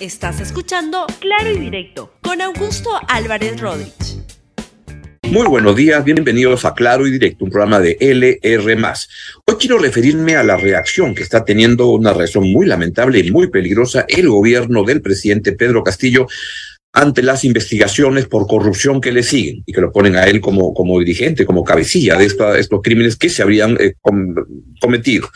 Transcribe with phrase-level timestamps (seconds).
[0.00, 4.22] Estás escuchando Claro y Directo con Augusto Álvarez Rodríguez.
[5.24, 8.76] Muy buenos días, bienvenidos a Claro y Directo, un programa de LR.
[9.44, 13.48] Hoy quiero referirme a la reacción que está teniendo una reacción muy lamentable y muy
[13.48, 16.28] peligrosa el gobierno del presidente Pedro Castillo
[16.98, 20.74] ante las investigaciones por corrupción que le siguen y que lo ponen a él como,
[20.74, 23.94] como dirigente, como cabecilla de estos crímenes que se habrían eh,
[24.80, 25.30] cometido.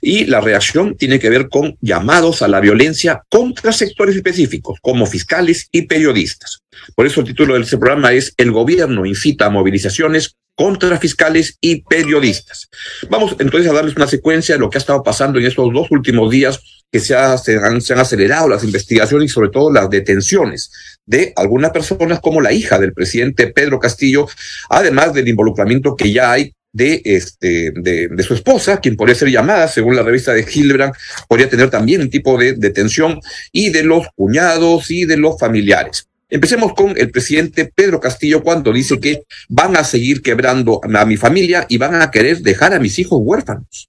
[0.00, 5.04] Y la reacción tiene que ver con llamados a la violencia contra sectores específicos, como
[5.04, 6.60] fiscales y periodistas.
[6.94, 11.56] Por eso el título de este programa es El gobierno incita a movilizaciones contra fiscales
[11.60, 12.68] y periodistas.
[13.08, 15.88] Vamos entonces a darles una secuencia de lo que ha estado pasando en estos dos
[15.90, 16.60] últimos días
[16.92, 20.70] que se, han, se han acelerado las investigaciones y sobre todo las detenciones
[21.06, 24.26] de algunas personas como la hija del presidente Pedro Castillo,
[24.68, 29.66] además del involucramiento que ya hay de, este, de, su esposa, quien podría ser llamada,
[29.68, 30.94] según la revista de Hildebrand,
[31.28, 33.20] podría tener también un tipo de detención,
[33.52, 36.06] y de los cuñados y de los familiares.
[36.28, 41.16] Empecemos con el presidente Pedro Castillo cuando dice que van a seguir quebrando a mi
[41.16, 43.88] familia y van a querer dejar a mis hijos huérfanos.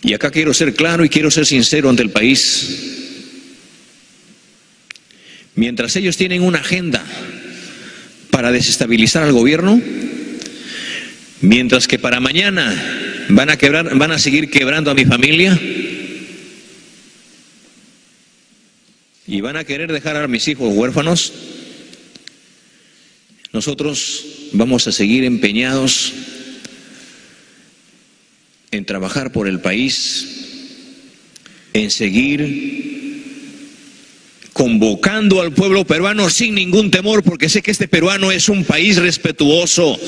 [0.00, 3.01] Y acá quiero ser claro y quiero ser sincero ante el país.
[5.54, 7.04] Mientras ellos tienen una agenda
[8.30, 9.80] para desestabilizar al gobierno,
[11.42, 12.74] mientras que para mañana
[13.28, 15.58] van a seguir quebrando a mi familia
[19.26, 21.32] y van a querer dejar a mis hijos huérfanos,
[23.52, 26.14] nosotros vamos a seguir empeñados
[28.70, 30.26] en trabajar por el país,
[31.74, 32.91] en seguir
[34.52, 38.96] convocando al pueblo peruano sin ningún temor, porque sé que este peruano es un país
[38.96, 39.98] respetuoso.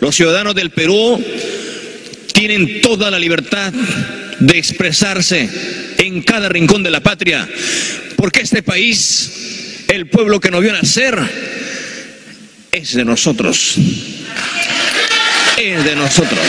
[0.00, 1.22] Los ciudadanos del Perú
[2.32, 3.72] tienen toda la libertad
[4.40, 5.48] de expresarse
[5.98, 7.48] en cada rincón de la patria,
[8.16, 11.18] porque este país, el pueblo que nos vio nacer,
[12.70, 13.76] es de nosotros.
[15.58, 16.40] Es de nosotros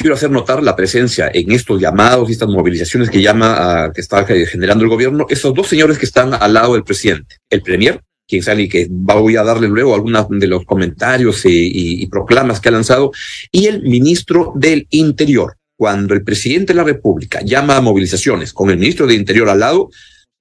[0.00, 4.00] quiero hacer notar la presencia en estos llamados y estas movilizaciones que llama a, que
[4.00, 8.00] está generando el gobierno, esos dos señores que están al lado del presidente, el premier,
[8.26, 12.60] quien sale y que voy a darle luego algunos de los comentarios y, y proclamas
[12.60, 13.12] que ha lanzado,
[13.52, 15.56] y el ministro del Interior.
[15.76, 19.60] Cuando el presidente de la República llama a movilizaciones con el ministro del Interior al
[19.60, 19.90] lado,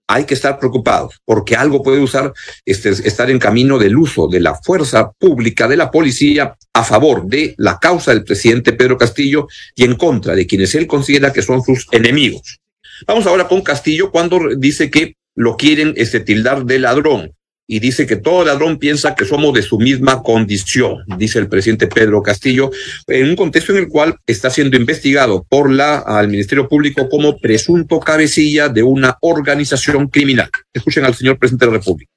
[0.09, 2.33] hay que estar preocupados porque algo puede usar,
[2.65, 7.27] este, estar en camino del uso de la fuerza pública de la policía a favor
[7.27, 11.43] de la causa del presidente Pedro Castillo y en contra de quienes él considera que
[11.43, 12.59] son sus enemigos.
[13.05, 17.31] Vamos ahora con Castillo cuando dice que lo quieren este, tildar de ladrón
[17.71, 21.85] y dice que todo ladrón piensa que somos de su misma condición, dice el presidente
[21.85, 22.71] Pedro Castillo,
[23.05, 27.37] en un contexto en el cual está siendo investigado por la al Ministerio Público como
[27.37, 30.49] presunto cabecilla de una organización criminal.
[30.73, 32.11] Escuchen al señor presidente de la República.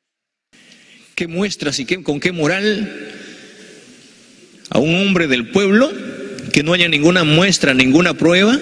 [1.14, 3.10] ¿Qué muestras y qué, con qué moral
[4.70, 5.92] a un hombre del pueblo
[6.54, 8.58] que no haya ninguna muestra, ninguna prueba,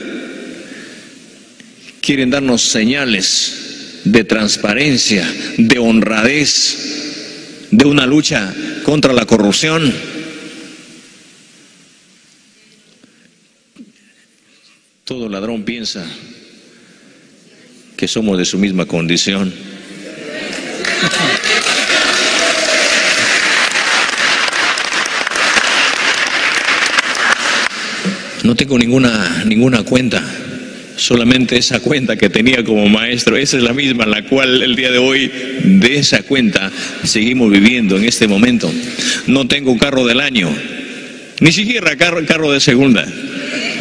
[2.00, 3.69] quieren darnos señales
[4.05, 8.53] de transparencia, de honradez, de una lucha
[8.84, 9.93] contra la corrupción.
[15.05, 16.05] Todo ladrón piensa
[17.97, 19.53] que somos de su misma condición.
[28.43, 30.25] No tengo ninguna, ninguna cuenta
[31.00, 34.77] solamente esa cuenta que tenía como maestro, esa es la misma en la cual el
[34.77, 35.31] día de hoy
[35.65, 36.71] de esa cuenta
[37.05, 38.72] seguimos viviendo en este momento.
[39.27, 40.49] No tengo carro del año,
[41.41, 43.06] ni siquiera carro, carro de segunda,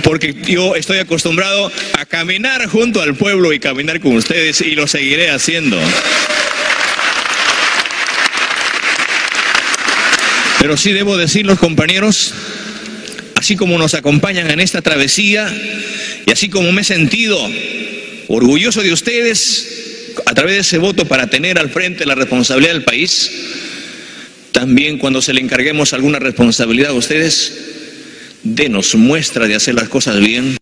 [0.04, 4.88] porque yo estoy acostumbrado a caminar junto al pueblo y caminar con ustedes y lo
[4.88, 5.78] seguiré haciendo.
[10.60, 12.34] Pero sí debo decir los compañeros,
[13.36, 15.48] así como nos acompañan en esta travesía,
[16.26, 17.38] y así como me he sentido
[18.28, 22.84] orgulloso de ustedes a través de ese voto para tener al frente la responsabilidad del
[22.84, 23.32] país,
[24.52, 27.54] también cuando se le encarguemos alguna responsabilidad a ustedes,
[28.44, 30.58] denos muestra de hacer las cosas bien.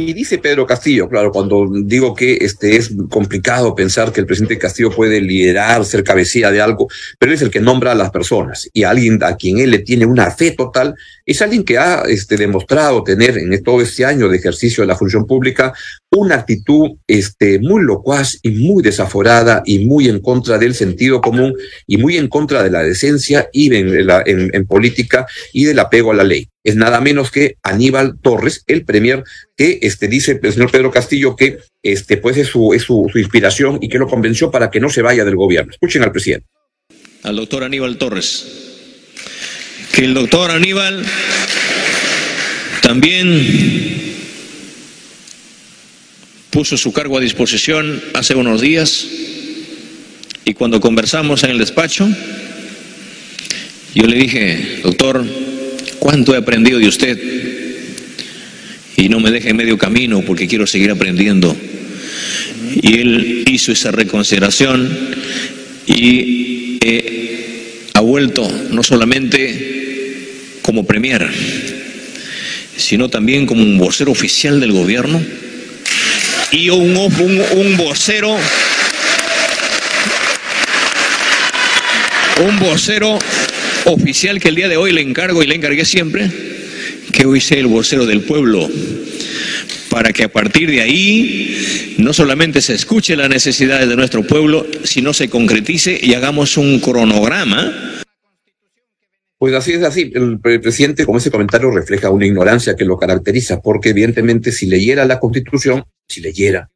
[0.00, 4.56] Y dice Pedro Castillo, claro, cuando digo que este es complicado pensar que el presidente
[4.56, 6.86] Castillo puede liderar, ser cabecilla de algo,
[7.18, 10.06] pero es el que nombra a las personas y alguien a quien él le tiene
[10.06, 10.94] una fe total,
[11.28, 14.96] es alguien que ha este, demostrado tener en todo este año de ejercicio de la
[14.96, 15.74] función pública
[16.10, 21.54] una actitud este, muy locuaz y muy desaforada y muy en contra del sentido común
[21.86, 26.24] y muy en contra de la decencia y en, política y del apego a la
[26.24, 29.22] ley es nada menos que Aníbal Torres, el premier,
[29.56, 31.58] que este, dice el señor Pedro Castillo que
[32.22, 35.24] pues es, su, es su inspiración y que lo convenció para que no se vaya
[35.24, 35.72] del gobierno.
[35.72, 36.46] Escuchen al presidente.
[37.22, 38.67] Al doctor Aníbal Torres.
[39.98, 41.04] El doctor Aníbal
[42.82, 44.14] también
[46.50, 49.08] puso su cargo a disposición hace unos días
[50.44, 52.08] y cuando conversamos en el despacho,
[53.92, 55.26] yo le dije, doctor,
[55.98, 57.18] ¿cuánto he aprendido de usted?
[58.96, 61.56] Y no me deje en medio camino porque quiero seguir aprendiendo.
[62.80, 64.96] Y él hizo esa reconsideración
[65.88, 69.77] y eh, ha vuelto no solamente
[70.68, 71.26] como premier,
[72.76, 75.18] sino también como un vocero oficial del gobierno
[76.52, 78.36] y un, un, un vocero
[82.46, 83.18] un vocero
[83.86, 86.30] oficial que el día de hoy le encargo y le encargué siempre,
[87.14, 88.68] que hoy sea el vocero del pueblo,
[89.88, 94.66] para que a partir de ahí no solamente se escuche las necesidades de nuestro pueblo,
[94.84, 97.87] sino se concretice y hagamos un cronograma.
[99.38, 100.10] Pues así es así.
[100.14, 105.04] El presidente, como ese comentario, refleja una ignorancia que lo caracteriza, porque evidentemente si leyera
[105.04, 106.68] la constitución, si leyera,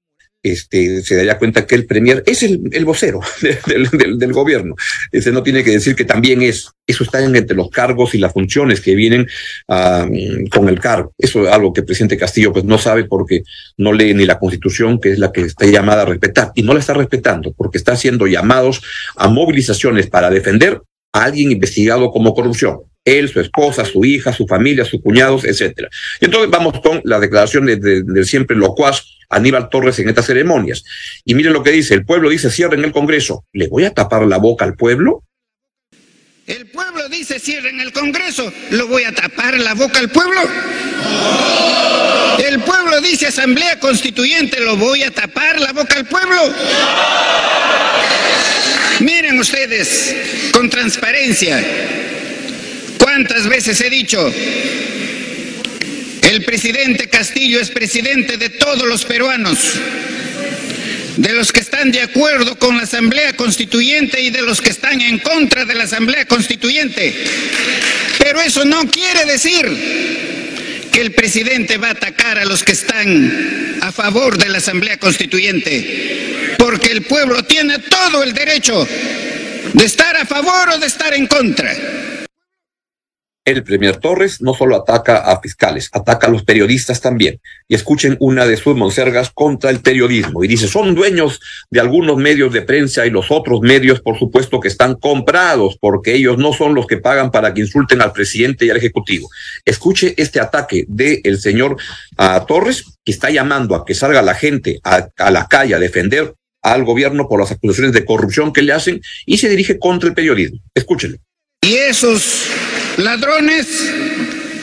[0.44, 3.20] este, se daría cuenta que el Premier es el, el vocero
[3.66, 4.74] del, del, del, gobierno.
[5.12, 6.68] Ese no tiene que decir que también es.
[6.84, 9.26] Eso está entre los cargos y las funciones que vienen
[10.50, 11.14] con el cargo.
[11.16, 13.44] Eso es algo que el presidente Castillo pues no sabe porque
[13.76, 16.50] no lee ni la constitución, que es la que está llamada a respetar.
[16.56, 18.82] Y no la está respetando porque está haciendo llamados
[19.16, 20.80] a movilizaciones para defender
[21.12, 25.88] a alguien investigado como corrupción él, su esposa, su hija, su familia, sus cuñados, etcétera.
[26.20, 30.26] Y entonces vamos con la declaración del de, de siempre locuaz Aníbal Torres en estas
[30.26, 30.84] ceremonias.
[31.24, 33.44] Y miren lo que dice, el pueblo dice, cierren el Congreso.
[33.52, 35.24] ¿Le voy a tapar la boca al pueblo?
[36.46, 38.52] El pueblo dice, cierren el Congreso.
[38.70, 40.40] ¿Lo voy a tapar la boca al pueblo?
[42.46, 46.54] El pueblo dice, Asamblea Constituyente, ¿lo voy a tapar la boca al pueblo?
[49.02, 50.14] Miren ustedes,
[50.52, 51.62] con transparencia,
[53.12, 54.32] ¿Cuántas veces he dicho?
[56.22, 59.58] El presidente Castillo es presidente de todos los peruanos,
[61.18, 65.02] de los que están de acuerdo con la Asamblea Constituyente y de los que están
[65.02, 67.12] en contra de la Asamblea Constituyente.
[68.18, 69.68] Pero eso no quiere decir
[70.90, 74.96] que el presidente va a atacar a los que están a favor de la Asamblea
[74.96, 76.31] Constituyente,
[76.62, 78.86] porque el pueblo tiene todo el derecho
[79.74, 81.72] de estar a favor o de estar en contra
[83.44, 87.40] el Premier Torres no solo ataca a fiscales, ataca a los periodistas también.
[87.66, 90.44] Y escuchen una de sus monsergas contra el periodismo.
[90.44, 94.60] Y dice, son dueños de algunos medios de prensa y los otros medios, por supuesto,
[94.60, 98.64] que están comprados, porque ellos no son los que pagan para que insulten al presidente
[98.64, 99.28] y al Ejecutivo.
[99.64, 101.76] Escuche este ataque del el señor
[102.18, 105.80] uh, Torres, que está llamando a que salga la gente a, a la calle a
[105.80, 110.08] defender al gobierno por las acusaciones de corrupción que le hacen y se dirige contra
[110.08, 110.58] el periodismo.
[110.74, 111.18] Escúchenlo.
[111.62, 112.46] Y esos
[112.96, 113.66] ladrones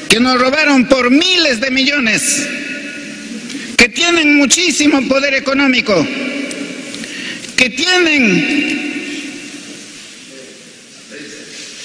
[0.09, 2.47] que nos robaron por miles de millones,
[3.77, 6.05] que tienen muchísimo poder económico,
[7.55, 9.29] que tienen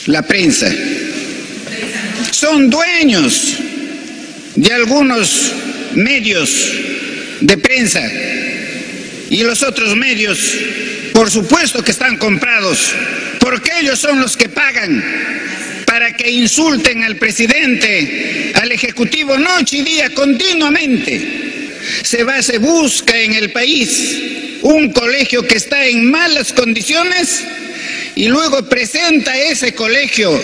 [0.06, 0.72] la prensa,
[2.30, 3.56] son dueños
[4.54, 5.52] de algunos
[5.94, 6.72] medios
[7.40, 8.00] de prensa
[9.34, 10.38] y los otros medios,
[11.12, 12.94] por supuesto que están comprados,
[13.40, 15.02] porque ellos son los que pagan
[15.84, 21.72] para que insulten al presidente, al ejecutivo noche y día continuamente.
[22.04, 24.18] Se va, se busca en el país
[24.62, 27.42] un colegio que está en malas condiciones
[28.14, 30.40] y luego presenta ese colegio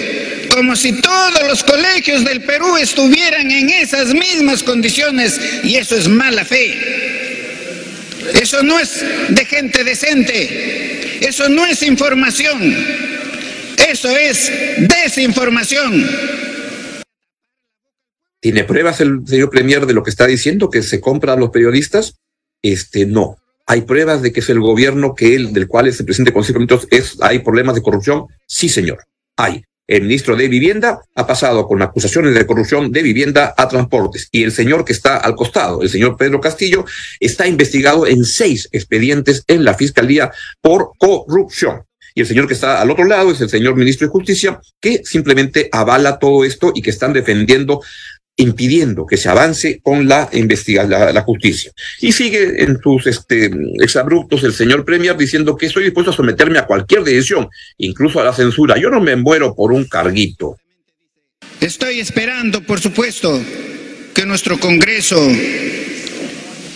[0.53, 6.09] como si todos los colegios del Perú estuvieran en esas mismas condiciones y eso es
[6.09, 6.90] mala fe.
[8.41, 12.75] Eso no es de gente decente, eso no es información.
[13.87, 14.51] Eso es
[14.89, 16.09] desinformación.
[18.41, 21.51] ¿Tiene pruebas el señor Premier de lo que está diciendo, que se compra a los
[21.51, 22.15] periodistas?
[22.63, 23.37] Este, no.
[23.67, 26.43] ¿Hay pruebas de que es el gobierno que él, del cual es el presidente con
[26.43, 28.25] cinco minutos, es, hay problemas de corrupción?
[28.47, 29.05] Sí, señor.
[29.37, 29.65] Hay.
[29.91, 34.29] El ministro de Vivienda ha pasado con acusaciones de corrupción de vivienda a transportes.
[34.31, 36.85] Y el señor que está al costado, el señor Pedro Castillo,
[37.19, 40.31] está investigado en seis expedientes en la Fiscalía
[40.61, 41.83] por corrupción.
[42.15, 45.03] Y el señor que está al otro lado es el señor ministro de Justicia, que
[45.03, 47.83] simplemente avala todo esto y que están defendiendo
[48.37, 51.73] impidiendo que se avance con la investigación, la, justicia.
[52.01, 56.59] Y sigue en sus este, exabruptos el señor Premier diciendo que estoy dispuesto a someterme
[56.59, 58.79] a cualquier decisión, incluso a la censura.
[58.79, 60.57] Yo no me muero por un carguito.
[61.61, 63.39] Estoy esperando, por supuesto,
[64.15, 65.21] que nuestro Congreso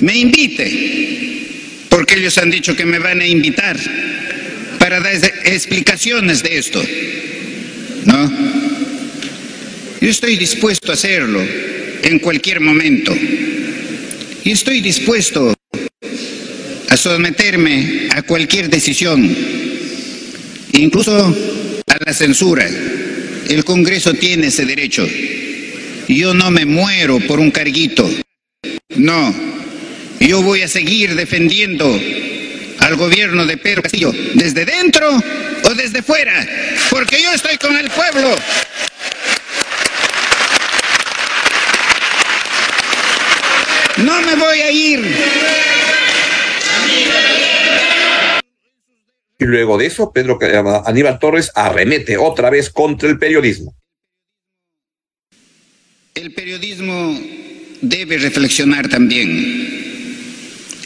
[0.00, 0.94] me invite
[1.88, 3.78] porque ellos han dicho que me van a invitar
[4.80, 6.82] para dar explicaciones de esto.
[8.04, 8.63] ¿No?
[10.04, 11.40] Yo estoy dispuesto a hacerlo
[12.02, 13.16] en cualquier momento.
[14.44, 15.54] Y estoy dispuesto
[16.90, 19.34] a someterme a cualquier decisión,
[20.73, 21.34] incluso
[21.87, 22.68] a la censura.
[23.49, 25.08] El Congreso tiene ese derecho.
[26.06, 28.06] Yo no me muero por un carguito.
[28.96, 29.34] No.
[30.20, 31.99] Yo voy a seguir defendiendo
[32.80, 35.08] al gobierno de Pedro Castillo desde dentro
[35.62, 36.46] o desde fuera,
[36.90, 38.37] porque yo estoy con el pueblo.
[49.44, 50.38] Y luego de eso, Pedro
[50.86, 53.76] Aníbal Torres arremete otra vez contra el periodismo.
[56.14, 57.20] El periodismo
[57.82, 59.28] debe reflexionar también.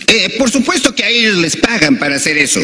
[0.09, 2.61] Eh, por supuesto que a ellos les pagan para hacer eso.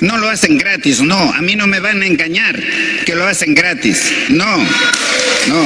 [0.00, 1.16] No lo hacen gratis, no.
[1.16, 2.62] A mí no me van a engañar
[3.04, 4.12] que lo hacen gratis.
[4.28, 4.58] No,
[5.48, 5.62] no,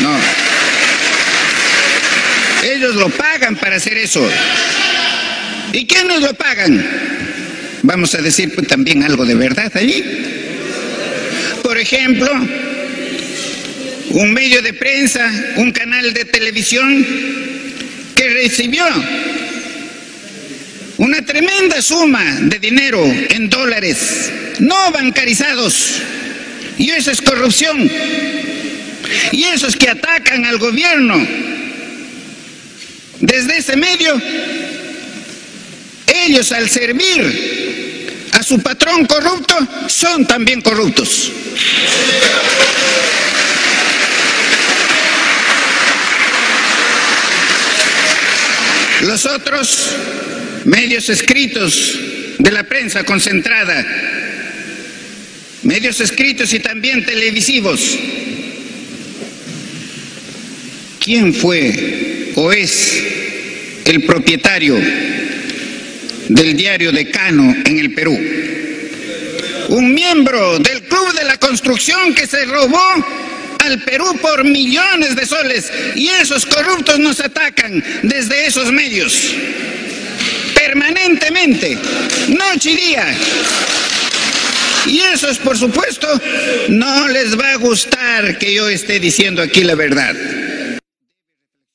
[0.00, 0.18] no.
[2.64, 4.28] Ellos lo pagan para hacer eso.
[5.72, 7.17] ¿Y quiénes lo pagan?
[7.82, 10.02] Vamos a decir pues, también algo de verdad allí.
[11.62, 12.28] Por ejemplo,
[14.10, 17.06] un medio de prensa, un canal de televisión
[18.14, 18.84] que recibió
[20.96, 26.02] una tremenda suma de dinero en dólares, no bancarizados.
[26.78, 27.88] Y eso es corrupción.
[29.32, 31.26] Y esos que atacan al gobierno
[33.20, 34.20] desde ese medio,
[36.26, 37.57] ellos al servir
[38.48, 39.54] su patrón corrupto
[39.88, 41.30] son también corruptos.
[49.02, 49.90] Los otros
[50.64, 51.98] medios escritos
[52.38, 53.86] de la prensa concentrada,
[55.62, 57.98] medios escritos y también televisivos.
[61.04, 63.02] ¿Quién fue o es
[63.84, 64.78] el propietario
[66.28, 68.18] del diario Decano en el Perú?
[69.68, 72.82] Un miembro del Club de la Construcción que se robó
[73.64, 79.34] al Perú por millones de soles y esos corruptos nos atacan desde esos medios
[80.54, 81.78] permanentemente,
[82.28, 83.16] noche y día.
[84.86, 86.08] Y esos, por supuesto,
[86.68, 90.14] no les va a gustar que yo esté diciendo aquí la verdad.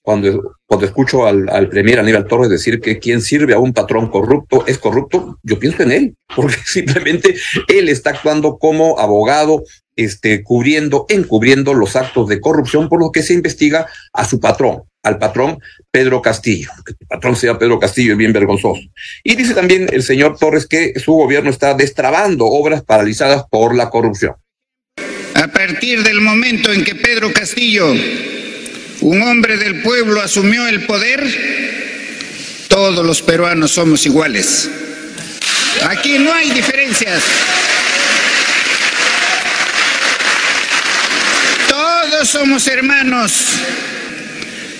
[0.04, 4.10] Cuando, cuando escucho al, al premier Aníbal Torres decir que quien sirve a un patrón
[4.10, 7.36] corrupto es corrupto, yo pienso en él, porque simplemente
[7.70, 9.64] él está actuando como abogado,
[9.96, 14.84] este, cubriendo, encubriendo los actos de corrupción por lo que se investiga a su patrón,
[15.04, 15.60] al patrón
[15.92, 16.70] Pedro Castillo.
[16.86, 18.82] Que el patrón sea Pedro Castillo es bien vergonzoso.
[19.24, 23.90] Y dice también el señor Torres que su gobierno está destrabando obras paralizadas por la
[23.90, 24.36] corrupción.
[25.36, 27.94] A partir del momento en que Pedro Castillo,
[29.04, 31.22] un hombre del pueblo, asumió el poder,
[32.70, 34.70] todos los peruanos somos iguales.
[35.90, 37.22] Aquí no hay diferencias.
[41.68, 43.50] Todos somos hermanos.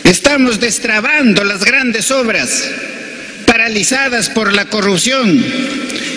[0.06, 2.64] Estamos destrabando las grandes obras
[3.46, 5.46] paralizadas por la corrupción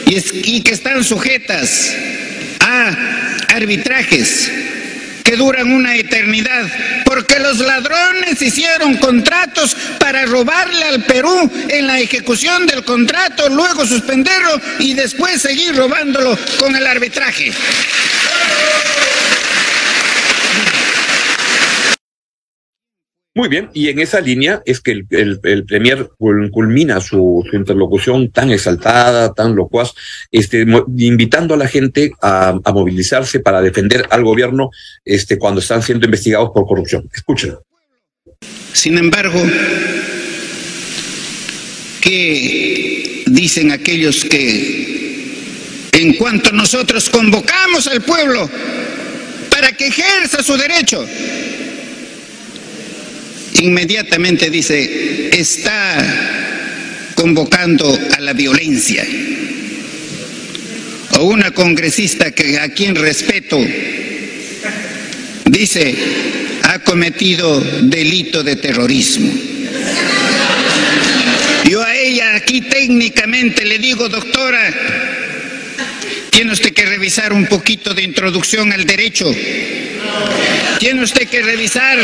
[0.06, 1.92] y, que están sujetas
[2.60, 4.65] a arbitrajes
[5.26, 6.70] que duran una eternidad,
[7.04, 13.84] porque los ladrones hicieron contratos para robarle al Perú en la ejecución del contrato, luego
[13.84, 17.52] suspenderlo y después seguir robándolo con el arbitraje.
[23.36, 28.50] Muy bien, y en esa línea es que el, el, Premier culmina su, interlocución tan
[28.50, 29.92] exaltada, tan locuaz,
[30.32, 30.64] este,
[30.96, 34.70] invitando a la gente a, movilizarse para defender al gobierno
[35.04, 37.10] este, cuando están siendo investigados por corrupción.
[37.14, 37.62] Escúchenlo.
[38.72, 39.38] Sin embargo,
[42.00, 48.48] ¿qué dicen aquellos que en cuanto nosotros convocamos al pueblo
[49.50, 51.06] para que ejerza su derecho,
[53.60, 55.96] inmediatamente dice, está
[57.14, 59.06] convocando a la violencia.
[61.18, 63.58] O una congresista que a quien respeto
[65.46, 65.94] dice,
[66.62, 69.32] ha cometido delito de terrorismo.
[71.68, 74.72] Yo a ella aquí técnicamente le digo, doctora,
[76.30, 79.34] tiene usted que revisar un poquito de introducción al derecho.
[80.78, 81.98] Tiene usted que revisar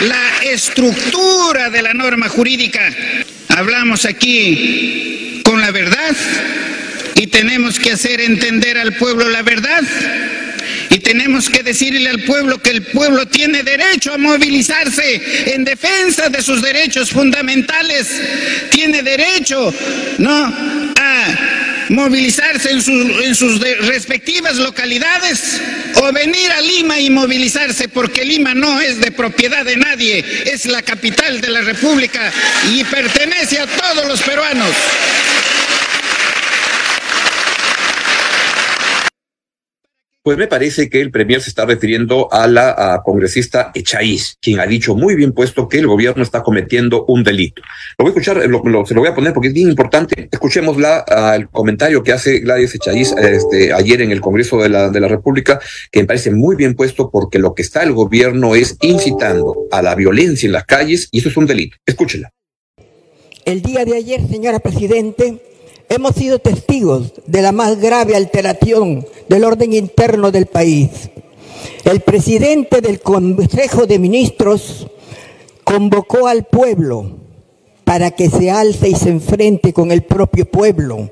[0.00, 2.94] la estructura de la norma jurídica.
[3.48, 6.16] Hablamos aquí con la verdad
[7.14, 9.82] y tenemos que hacer entender al pueblo la verdad.
[10.90, 16.28] Y tenemos que decirle al pueblo que el pueblo tiene derecho a movilizarse en defensa
[16.28, 18.08] de sus derechos fundamentales.
[18.70, 19.72] Tiene derecho,
[20.18, 20.79] ¿no?
[21.90, 25.60] Movilizarse en sus respectivas localidades
[25.96, 30.66] o venir a Lima y movilizarse porque Lima no es de propiedad de nadie, es
[30.66, 32.32] la capital de la República
[32.72, 34.70] y pertenece a todos los peruanos.
[40.22, 44.66] Pues me parece que el Premier se está refiriendo a la congresista Echaíz, quien ha
[44.66, 47.62] dicho muy bien puesto que el gobierno está cometiendo un delito.
[47.96, 50.28] Lo voy a escuchar, se lo voy a poner porque es bien importante.
[50.30, 54.90] Escuchemos la, el comentario que hace Gladys Echaíz este, ayer en el Congreso de la,
[54.90, 55.58] de la República,
[55.90, 59.80] que me parece muy bien puesto porque lo que está el gobierno es incitando a
[59.80, 61.78] la violencia en las calles y eso es un delito.
[61.86, 62.30] Escúchela.
[63.46, 65.40] El día de ayer, señora Presidente,
[65.90, 71.10] hemos sido testigos de la más grave alteración del orden interno del país.
[71.84, 74.86] El presidente del Consejo de Ministros
[75.64, 77.18] convocó al pueblo
[77.84, 81.10] para que se alce y se enfrente con el propio pueblo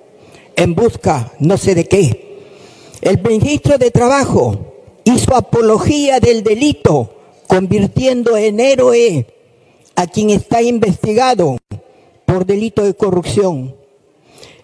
[0.54, 2.28] en busca no sé de qué.
[3.00, 7.14] El ministro de Trabajo hizo apología del delito,
[7.48, 9.26] convirtiendo en héroe
[9.96, 11.58] a quien está investigado
[12.26, 13.77] por delito de corrupción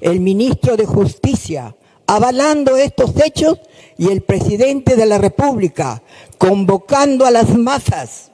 [0.05, 1.75] el ministro de Justicia
[2.07, 3.59] avalando estos hechos
[3.97, 6.03] y el presidente de la República
[6.37, 8.31] convocando a las masas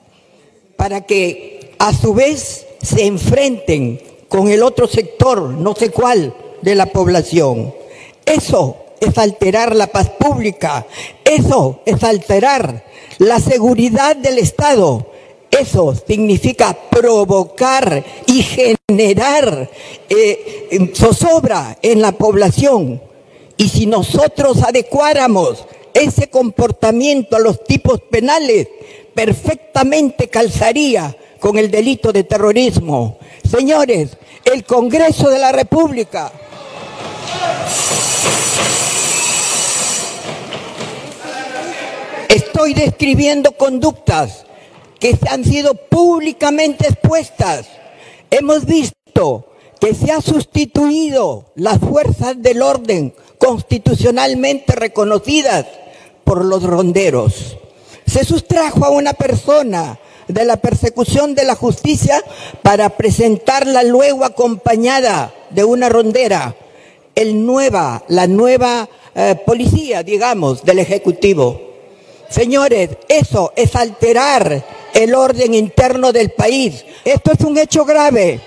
[0.77, 6.75] para que a su vez se enfrenten con el otro sector, no sé cuál, de
[6.75, 7.73] la población.
[8.27, 10.87] Eso es alterar la paz pública,
[11.25, 12.85] eso es alterar
[13.19, 15.07] la seguridad del Estado,
[15.51, 19.69] eso significa provocar y generar
[20.09, 23.03] eh, zozobra en la población.
[23.57, 28.69] Y si nosotros adecuáramos ese comportamiento a los tipos penales,
[29.13, 33.19] perfectamente calzaría con el delito de terrorismo.
[33.49, 36.33] Señores, el Congreso de la República
[42.29, 44.47] estoy describiendo conductas
[45.01, 47.67] que han sido públicamente expuestas.
[48.31, 49.47] Hemos visto
[49.81, 55.67] que se ha sustituido las fuerzas del orden constitucionalmente reconocidas
[56.23, 57.57] por los ronderos.
[58.07, 62.23] Se sustrajo a una persona de la persecución de la justicia
[62.63, 66.55] para presentarla luego acompañada de una rondera,
[67.15, 71.61] el nueva, la nueva eh, policía, digamos, del Ejecutivo.
[72.29, 76.85] Señores, eso es alterar el orden interno del país.
[77.05, 78.41] Esto es un hecho grave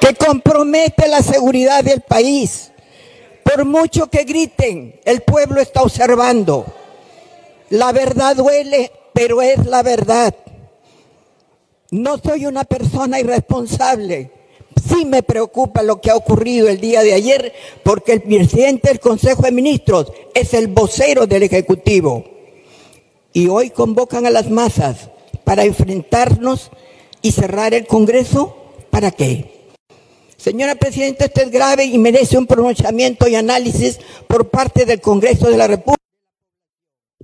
[0.00, 2.72] que compromete la seguridad del país.
[3.44, 6.66] Por mucho que griten, el pueblo está observando.
[7.70, 10.34] La verdad duele, pero es la verdad.
[11.90, 14.30] No soy una persona irresponsable.
[14.88, 17.52] Sí me preocupa lo que ha ocurrido el día de ayer
[17.82, 22.24] porque el presidente del Consejo de Ministros es el vocero del Ejecutivo.
[23.34, 25.10] Y hoy convocan a las masas
[25.44, 26.70] para enfrentarnos
[27.20, 28.56] y cerrar el Congreso,
[28.90, 29.52] ¿para qué?
[30.36, 35.48] Señora Presidenta, esto es grave y merece un pronunciamiento y análisis por parte del Congreso
[35.48, 36.02] de la República.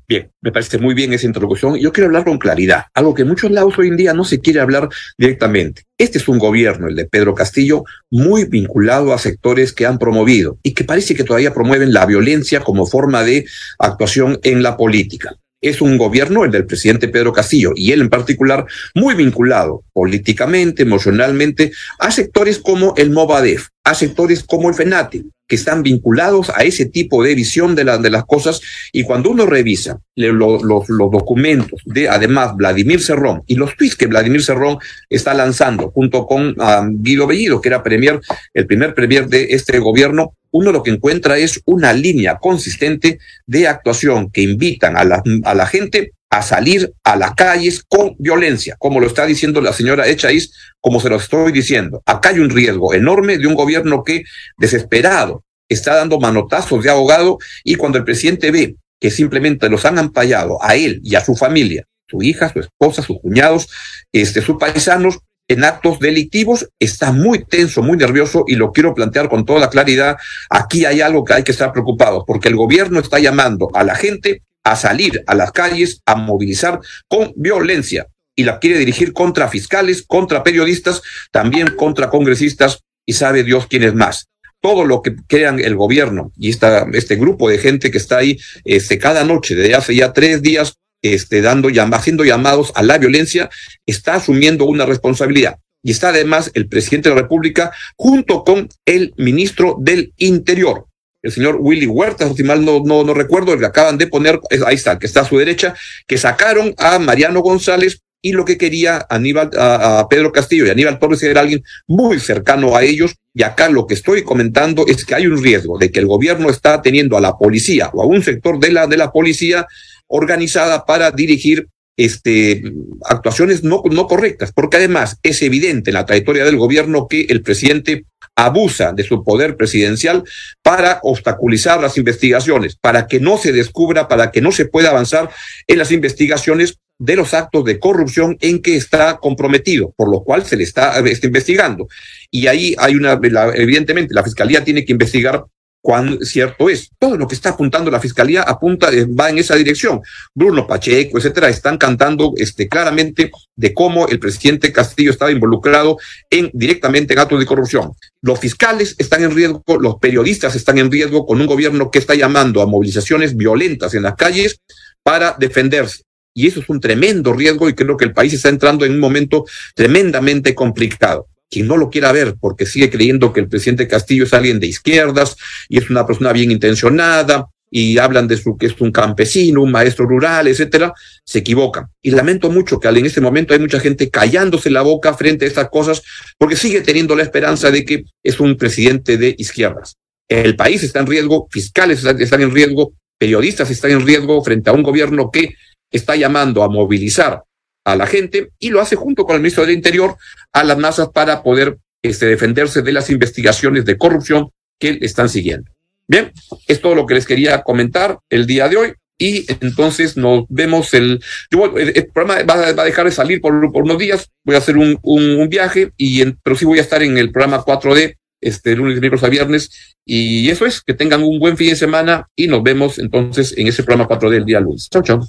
[0.06, 1.76] Bien, me parece muy bien esa introducción.
[1.76, 4.40] Yo quiero hablar con claridad, algo que en muchos lados hoy en día no se
[4.40, 5.82] quiere hablar directamente.
[5.98, 10.58] Este es un gobierno, el de Pedro Castillo, muy vinculado a sectores que han promovido
[10.62, 13.46] y que parece que todavía promueven la violencia como forma de
[13.78, 18.08] actuación en la política es un gobierno, el del presidente Pedro Castillo, y él en
[18.08, 25.24] particular, muy vinculado políticamente, emocionalmente, a sectores como el Movadef, a sectores como el FENATE,
[25.46, 28.60] que están vinculados a ese tipo de visión de, de las cosas.
[28.92, 34.06] Y cuando uno revisa los, los, documentos de, además, Vladimir Cerrón y los tweets que
[34.06, 34.76] Vladimir Cerrón
[35.08, 38.20] está lanzando junto con ah, Guido Bellido, que era premier,
[38.52, 43.68] el primer premier de este gobierno, uno lo que encuentra es una línea consistente de
[43.68, 48.76] actuación que invitan a la, a la gente a salir a las calles con violencia,
[48.78, 52.02] como lo está diciendo la señora Echaíz, como se lo estoy diciendo.
[52.06, 54.24] Acá hay un riesgo enorme de un gobierno que,
[54.58, 59.98] desesperado, está dando manotazos de abogado y cuando el presidente ve que simplemente los han
[59.98, 63.68] ampallado a él y a su familia, su hija, su esposa, sus cuñados,
[64.12, 65.18] este, sus paisanos,
[65.50, 70.18] en actos delictivos, está muy tenso, muy nervioso y lo quiero plantear con toda claridad.
[70.50, 73.94] Aquí hay algo que hay que estar preocupados porque el gobierno está llamando a la
[73.94, 78.06] gente a salir a las calles, a movilizar con violencia.
[78.36, 83.82] y la quiere dirigir contra fiscales, contra periodistas, también contra congresistas y sabe Dios quién
[83.82, 84.28] es más
[84.60, 88.38] todo lo que crean el gobierno y esta, este grupo de gente que está ahí
[88.64, 93.50] este, cada noche, desde hace ya tres días, este, dando haciendo llamados a la violencia,
[93.86, 95.58] está asumiendo una responsabilidad.
[95.82, 100.87] Y está además el presidente de la República junto con el ministro del Interior,
[101.22, 104.74] el señor Willy Huerta, si mal no, no, no recuerdo, que acaban de poner, ahí
[104.74, 105.74] está, que está a su derecha,
[106.06, 110.98] que sacaron a Mariano González y lo que quería Aníbal, a, Pedro Castillo y Aníbal
[110.98, 113.14] Torres era alguien muy cercano a ellos.
[113.32, 116.50] Y acá lo que estoy comentando es que hay un riesgo de que el gobierno
[116.50, 119.66] está teniendo a la policía o a un sector de la, de la policía
[120.08, 121.68] organizada para dirigir
[121.98, 122.62] este,
[123.04, 128.04] actuaciones no, correctas, porque además es evidente en la trayectoria del gobierno que el presidente
[128.36, 130.22] abusa de su poder presidencial
[130.62, 135.28] para obstaculizar las investigaciones, para que no se descubra, para que no se pueda avanzar
[135.66, 140.46] en las investigaciones de los actos de corrupción en que está comprometido, por lo cual
[140.46, 141.88] se le está, investigando.
[142.30, 143.18] Y ahí hay una,
[143.54, 145.44] evidentemente, la fiscalía tiene que investigar
[145.80, 146.90] cuán cierto es.
[146.98, 150.00] Todo lo que está apuntando la fiscalía apunta, eh, va en esa dirección.
[150.34, 155.96] Bruno Pacheco, etcétera, están cantando este, claramente de cómo el presidente Castillo estaba involucrado
[156.30, 157.92] en, directamente en actos de corrupción.
[158.22, 162.14] Los fiscales están en riesgo, los periodistas están en riesgo con un gobierno que está
[162.14, 164.60] llamando a movilizaciones violentas en las calles
[165.02, 166.02] para defenderse
[166.38, 169.00] y eso es un tremendo riesgo y creo que el país está entrando en un
[169.00, 171.26] momento tremendamente complicado.
[171.50, 174.66] Quien no lo quiera ver porque sigue creyendo que el presidente Castillo es alguien de
[174.66, 175.36] izquierdas
[175.68, 179.70] y es una persona bien intencionada y hablan de su que es un campesino, un
[179.70, 180.92] maestro rural, etcétera,
[181.24, 181.86] se equivocan.
[182.02, 185.48] Y lamento mucho que en este momento hay mucha gente callándose la boca frente a
[185.48, 186.02] estas cosas
[186.38, 189.96] porque sigue teniendo la esperanza de que es un presidente de izquierdas.
[190.28, 194.74] El país está en riesgo, fiscales están en riesgo, periodistas están en riesgo frente a
[194.74, 195.54] un gobierno que
[195.90, 197.42] está llamando a movilizar
[197.92, 200.16] a la gente y lo hace junto con el ministro del Interior
[200.52, 205.70] a las masas para poder este, defenderse de las investigaciones de corrupción que están siguiendo.
[206.06, 206.32] Bien,
[206.66, 210.94] es todo lo que les quería comentar el día de hoy y entonces nos vemos
[210.94, 211.20] el,
[211.50, 215.48] el, programa va, a dejar de salir por, unos días, voy a hacer un, un,
[215.48, 219.28] viaje, y pero sí voy a estar en el programa 4D este lunes, miércoles a
[219.28, 219.96] viernes.
[220.06, 223.66] Y eso es, que tengan un buen fin de semana y nos vemos entonces en
[223.66, 224.88] ese programa 4D el día lunes.
[224.88, 225.28] Chao, chao.